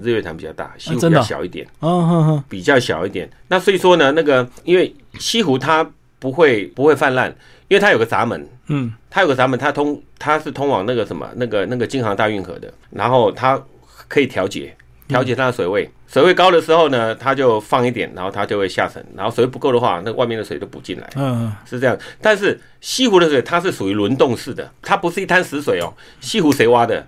[0.00, 3.28] 日月潭比较大，西湖比较小一点，哦比较小一点。
[3.48, 7.30] 那所以说呢，那个因为西湖它不会不会泛滥，
[7.68, 13.60] 因为它有个闸门，嗯它有个闸门，它通它是通往那个什么那个那个京杭大运河的，然后它
[14.08, 14.74] 可以调节
[15.08, 21.98] 调节它的水位，水位高的时候呢，它就放一点，然后它就会下沉，然后水位不够的话，那外面的水都补进来，嗯是这样。
[22.20, 25.92] 但是西湖的水它是属于轮动式的，它不是一滩死水哦。
[26.20, 27.06] 西湖谁挖的？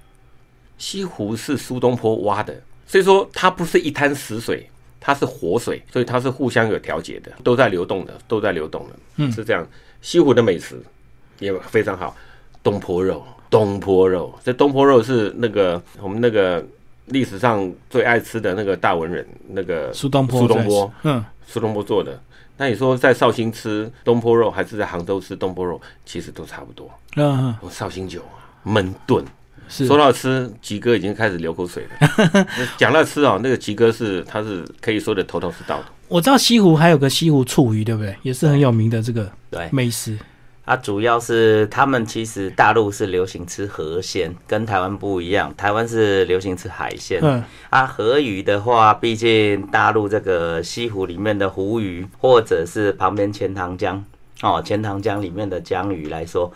[0.78, 2.54] 西湖是苏东坡挖的，
[2.86, 4.68] 所以说它不是一滩死水。
[4.98, 9.64] 它是活水，所以它是互相有调节的，都在流动的，都在流动的，嗯是这样。
[10.00, 10.82] 西湖的美食
[11.38, 12.16] 也非常好，
[12.60, 16.66] 东坡肉，东坡肉，这东坡肉是那个我们那个
[17.06, 22.20] 历史上最爱吃的那个大文人，那个苏东坡，苏东坡，嗯苏东坡做的。
[22.56, 26.90] 那你说在绍兴吃东坡肉，还是在杭州吃东坡肉，其实都差不多。
[27.16, 29.24] 嗯绍兴酒啊，焖炖。
[29.68, 32.46] 是说到吃，吉哥已经开始流口水了。
[32.78, 35.86] 讲到吃哦，那个吉哥是他是可以说的头头是道的。
[36.06, 38.14] 我知道西湖还有个西湖醋鱼，对不对？
[38.22, 40.16] 也是很有名的这个对，美食。
[40.66, 47.20] 啊，主要是他们其实大陆是流行吃河鲜，跟台湾不一样，台湾是流行吃海鲜。
[47.22, 54.04] 嗯啊，河鱼的话，毕竟大陆这个西湖里面的湖鱼，或者是旁边钱塘江
[54.42, 56.52] 哦，钱塘江里面的江鱼来说，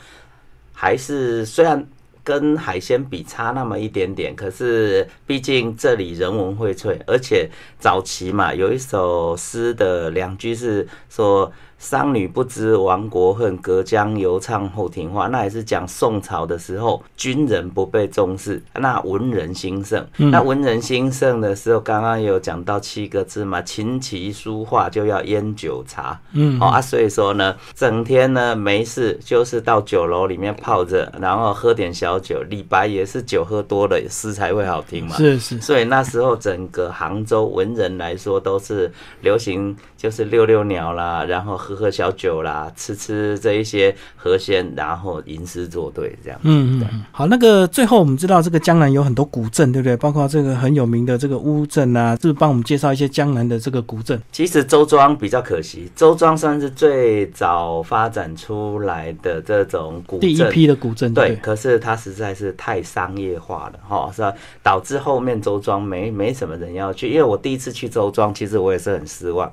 [0.72, 1.86] 还是虽然
[2.24, 11.52] 跟海鲜比差那么一点点，可是毕竟这里人文荟萃，而且早期嘛，有一首诗的两句是说。
[11.80, 15.28] 商女不知亡国恨，隔江犹唱后庭花。
[15.28, 20.06] 那也是讲宋朝的时候，军人不被重视，那文人兴盛。
[20.18, 26.20] 嗯那文人兴盛的时候，刚刚有讲到七个字嘛，琴棋书画就要烟酒茶。
[26.34, 32.42] 嗯哦啊，所以说呢，整天呢没事就是到酒楼里面泡着，然后喝点小酒。
[32.50, 35.16] 李白也是酒喝多了，诗才会好听嘛。
[35.16, 46.38] 是是，所以那时候整个杭州文人来说都是流行，就是遛遛鸟啦，然后喝喝小酒啦，吃吃这一些河鲜，然后吟诗作对这样。
[46.42, 49.96] 嗯嗯嗯，好，那个最后我们知道这个江南有很多古镇，对不对？
[49.96, 54.20] 包括这个很有名的这个乌镇啊，是不是帮我们介绍一些江南的这个古镇？
[54.32, 60.28] 其实周庄比较可惜，周庄算是最早发展出来的这种古镇。
[60.28, 64.32] 第一批的古镇，对，对，可是它实在是太商业化了哈，是吧？
[64.62, 67.08] 导致后面周庄没没什么人要去。
[67.08, 69.50] 因为我第一次去周庄，其实我也是很失望，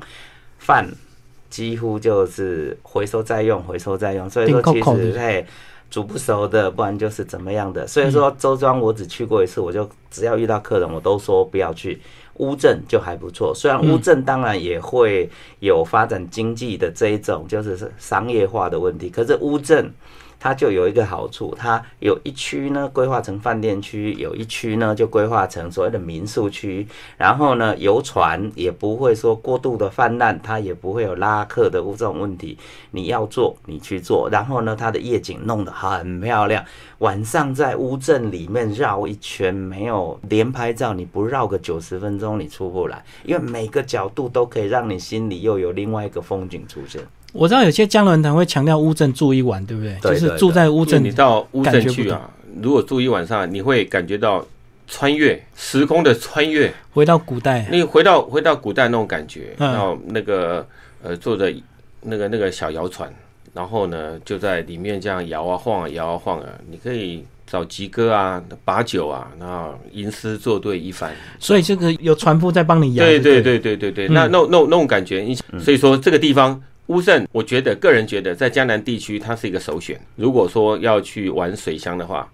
[0.57, 0.87] 饭
[1.49, 4.29] 几乎就是回收再用，回收再用。
[4.29, 5.45] 所以说，其实嘿，
[5.89, 7.85] 煮不熟的，不然就是怎么样的。
[7.87, 11.99] 所以说，周庄我只去过一次，我就只要遇到客人，我都说不要去。
[12.35, 15.29] 乌镇就还不错，虽然乌镇当然也会
[15.59, 19.91] 有发展经济的这一种，就是商业化的问题，可是乌镇。
[20.39, 26.87] 它就有一个好处，它有一区呢规划成饭店区，有一区呢就规划成所谓的民宿区。
[27.17, 32.57] 然后呢，游船也不会说过度的泛滥，它也不会有拉客的这种问题。
[32.91, 34.29] 你要做，你去做。
[34.31, 36.63] 然后呢，它的夜景弄得很漂亮。
[36.99, 43.03] 晚上在乌镇里面绕一圈，没有连拍照，你不绕个九十分钟，你出不来。
[43.23, 47.01] 因为每个角度都可以让你心里又有另外一个风景出现。
[47.33, 49.95] 我知道有些江南团会强调乌镇住一晚，对不对？
[50.01, 52.29] 就是住在乌镇，你到乌镇去啊，
[52.61, 54.43] 如果住一晚上，你会感觉到
[54.87, 57.67] 穿越时空的穿越，回到古代。
[57.69, 60.65] 你回到回到古代那种感觉，然后那个
[61.03, 61.53] 呃坐着
[62.01, 63.13] 那个那个小摇船，
[63.53, 71.13] 然后呢就在里面这样摇啊晃啊摇啊晃啊，你可以找吉哥啊把酒啊，然后吟诗作对一番。
[71.39, 73.05] 所以这个有船夫在帮你摇。
[73.05, 75.27] 对对对对对对，那那那那种感觉，
[75.59, 76.59] 所以说这个地方。
[76.87, 79.99] 乌镇，我觉得个人觉得在江南地区它是一个首选。
[80.15, 82.29] 如果说要去玩水乡的话，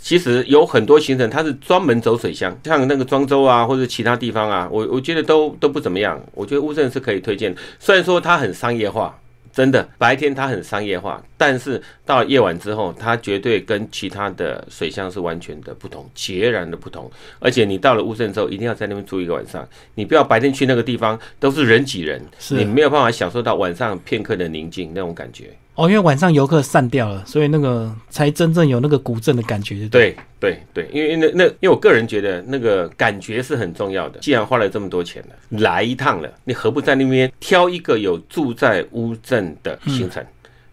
[0.00, 6.22] 其实有很多行程它是专门走水乡，像那个庄周啊或者其他地方啊，我我觉得都都不怎么样。
[6.34, 9.18] 我觉得乌镇是可以推荐，虽然说它很商业化。
[9.54, 17.08] 真的，白天它很商业化，但是到夜晚之后，它绝对跟其他的水乡是完全的不同，截然的不同。
[17.38, 25.50] 而且你到了乌镇之后，一定要在那边住一个晚上，你不要白天去那个地方都是人挤人，你没有办法享受到晚上片刻的宁静那种感觉。
[25.76, 29.88] 哦，因为晚上游客散掉了，所以那个才真正有那个古镇的感觉。
[29.88, 34.20] 对对对，因为那那，因为我个人觉得那个感觉是很重要的。
[34.20, 40.24] 既然花了这么多钱了，来一趟了，你何不在那边挑一个有住在乌镇的行程？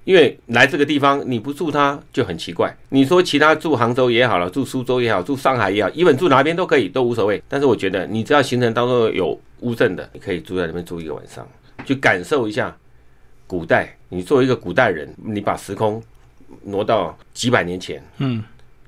[0.03, 2.75] 因为来这个地方你不住它就很奇怪。
[2.89, 7.41] 你说其他住杭州也好了，住苏州也好，住上海也好，一本住哪边都可以，都无所谓。
[7.47, 11.47] 但是我觉得，你只要行程当中有乌镇的，你可以住在那边住一个晚上，
[11.85, 12.75] 去感受一下。
[13.51, 16.01] 古代，你作为一个古代人，你把时空
[16.63, 18.41] 挪到几百年前，嗯，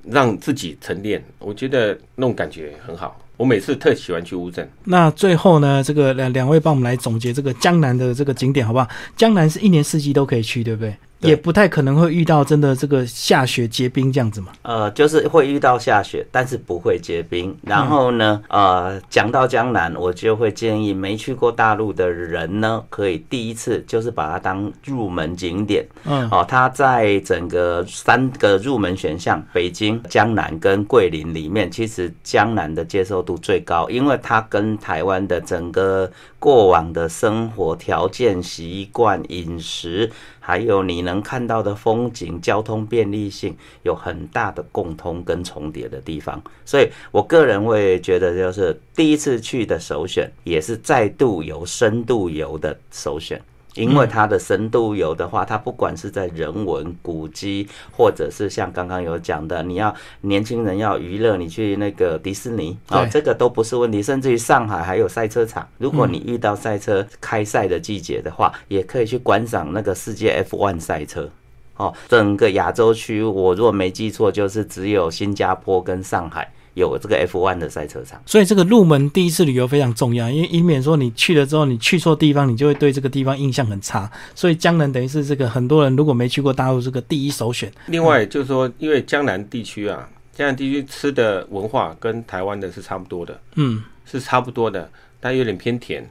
[0.06, 3.20] 让自己沉淀，我觉得那种感觉很好。
[3.36, 4.66] 我每次特喜欢去乌镇。
[4.84, 8.88] 那最后呢，这个两两位帮我们来总结这个江南的这个景点好不好？
[9.18, 10.96] 江南是一年四季都可以去，对不对？
[11.28, 14.48] 也不太可能会遇到真的这个下雪结冰这样子嘛。
[14.62, 17.56] 呃，就是会遇到下雪，但是不会结冰。
[17.62, 25.86] 然后呢，呃，讲到江南，我就会建议没去过大陆的人呢，可以第一次就是把它当入门景点。
[26.04, 36.10] 嗯，哦，它在整个三个入门选项，北京、江南跟桂林里面，其实江南的接受度最高，因为它跟台湾的整个
[36.44, 40.10] 过往的生活条件、习惯、饮食。
[40.40, 53.40] 还有你能看到的风景、交通便利性有很大的共通跟重叠的地方，所以我个人会觉得，就是第一次去的首选，也是再度游、深度游的首选。
[53.74, 64.02] 因为它的深度游的话，它不管是在人文古迹，或者是像刚刚有讲的，你要年轻人要娱乐，你去那个迪士尼啊，这个都不是问题。
[64.02, 71.28] 甚至于上海还有赛车场，如果你遇到赛车开赛的季节的话，也可以去观赏那个世界 F1 赛车。
[71.76, 76.52] 哦，整个亚洲区，我如果没记错，就是只有新加坡跟上海。
[76.74, 84.10] 有这个 F1 的赛车场，所以这个入门第一次旅游非常重要，因为以免说你去了之后你去错地方，你就会对这个地方印象很差。
[84.34, 87.72] 所以江南等于是这个很多人如果没去过大陆，这个第一首选。
[87.86, 96.06] 另外就是说，因为江南地区啊，江南地区吃的文化跟台湾的是差不多的，嗯，是差不多的，但有点偏甜，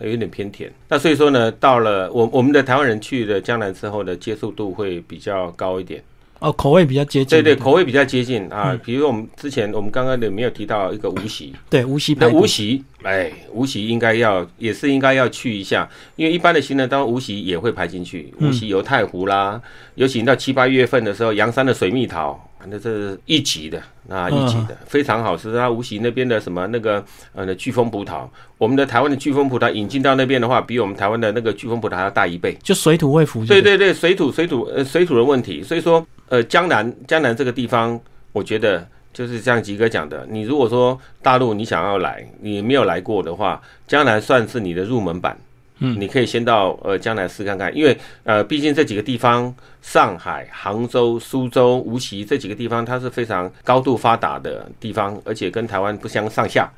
[0.00, 0.72] 有点偏甜。
[0.88, 6.02] 那所以说呢，到了我我们的台湾人去了江南之后呢接受度会比较高一点。
[6.38, 7.28] 哦，口味比较接近。
[7.28, 8.78] 对对，口味比较接近啊。
[8.84, 11.54] 比如我们之前，我们刚刚的没有提到一个无锡。
[11.70, 12.14] 对，无锡。
[12.20, 18.32] 那无锡，哎，无锡应该要也是应该要去一下，因为一般的行人当中，无锡也会排进去。
[18.40, 19.60] 无锡有太湖啦，
[19.94, 22.38] 尤其到七八月份的时候，阳山的水蜜桃，
[22.70, 25.52] 那这是一级的，那一级的非常好吃。
[25.52, 27.04] 它无锡那边的什么那个
[27.34, 32.56] 呃飓风葡萄，我们的台湾的飓风葡萄引进到那边的话，比我们台湾的那个飓风葡萄还要大一倍。
[32.62, 33.44] 就水土未服。
[33.46, 36.06] 对对对，水土水土呃水土的问题，所以说。
[36.28, 38.00] 呃，江南江南这个地方，
[38.32, 45.38] 我觉得就是像吉哥讲的，你如果说大陆你想要来，你没有来过的话，江南算是你的入门版。
[45.78, 56.70] 嗯，你可以先到呃江南试看看，因为呃毕竟这几个地方，上海、杭州、苏州、无锡这几个地方，它是非常高度发达的地方，而且跟台湾不相上下。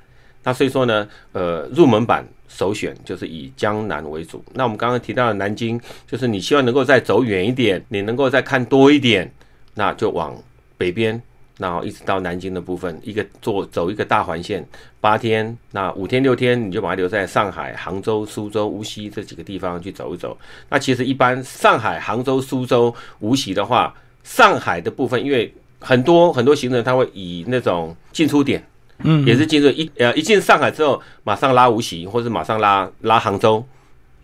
[0.42, 4.42] 那所以说呢，呃，入门版首选就是以江南为主。
[4.54, 9.30] 那我们刚刚提到的南京，就是你希望能够再走远一点，你能够再看多一点，
[9.74, 10.34] 那就往
[10.76, 11.20] 北边，
[11.58, 14.66] 然后一直到南京的部分，一个做走一个大环线，
[15.00, 20.38] 八天，那五天六天你就把它留在上海、杭州、苏州、无锡这几个地方去走一走。
[20.70, 28.64] 那其实一般上海、杭州、苏州、无锡的话，上海的部分，因为很多很多行程他会以那种进出点。
[29.04, 33.64] 嗯，也是进入一呃一进上海之后，马上拉无锡，或者马上拉拉杭州，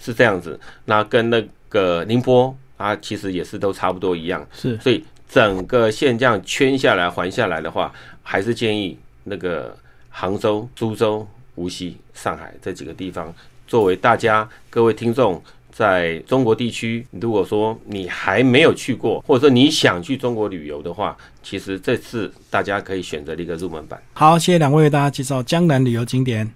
[0.00, 0.58] 是这样子。
[0.84, 4.44] 那跟那个宁波啊，其实也是都差不多一样。
[4.52, 9.76] 是，所以整个线这样圈下来环下来的话，还是建议那个
[10.08, 13.34] 杭州、苏州、无锡、上海这几个地方，
[13.66, 15.42] 作为大家各位听众。
[15.76, 24.00] 在中国地区，如果说你还没有去过，或者说你想去中国旅游的话，其实这次大家可以选择的一个入门版。
[24.12, 26.48] 好，谢谢两位为大家介绍江南旅游景点。